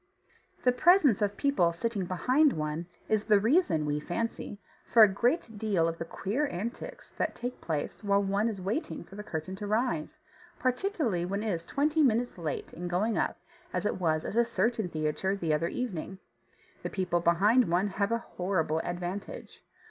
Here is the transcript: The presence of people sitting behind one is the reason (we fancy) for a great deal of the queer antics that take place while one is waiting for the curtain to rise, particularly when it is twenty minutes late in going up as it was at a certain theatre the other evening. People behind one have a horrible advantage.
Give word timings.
The 0.63 0.71
presence 0.71 1.21
of 1.21 1.37
people 1.37 1.71
sitting 1.73 2.05
behind 2.05 2.53
one 2.53 2.87
is 3.07 3.25
the 3.25 3.39
reason 3.39 3.85
(we 3.85 3.99
fancy) 3.99 4.59
for 4.91 5.03
a 5.03 5.07
great 5.07 5.59
deal 5.59 5.87
of 5.87 5.99
the 5.99 6.05
queer 6.05 6.47
antics 6.47 7.11
that 7.17 7.35
take 7.35 7.61
place 7.61 8.03
while 8.03 8.23
one 8.23 8.49
is 8.49 8.59
waiting 8.63 9.03
for 9.03 9.13
the 9.15 9.21
curtain 9.21 9.55
to 9.57 9.67
rise, 9.67 10.17
particularly 10.57 11.23
when 11.23 11.43
it 11.43 11.51
is 11.53 11.67
twenty 11.67 12.01
minutes 12.01 12.39
late 12.39 12.73
in 12.73 12.87
going 12.87 13.15
up 13.15 13.37
as 13.73 13.85
it 13.85 13.99
was 14.01 14.25
at 14.25 14.33
a 14.35 14.43
certain 14.43 14.89
theatre 14.89 15.35
the 15.35 15.53
other 15.53 15.67
evening. 15.67 16.17
People 16.91 17.19
behind 17.19 17.69
one 17.69 17.89
have 17.89 18.11
a 18.11 18.17
horrible 18.17 18.79
advantage. 18.79 19.63